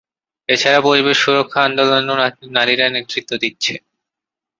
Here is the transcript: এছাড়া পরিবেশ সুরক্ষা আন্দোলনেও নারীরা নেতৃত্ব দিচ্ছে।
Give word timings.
এছাড়া 0.49 0.79
পরিবেশ 0.87 1.17
সুরক্ষা 1.23 1.59
আন্দোলনেও 1.67 2.15
নারীরা 2.55 2.85
নেতৃত্ব 2.89 3.31
দিচ্ছে। 3.43 3.73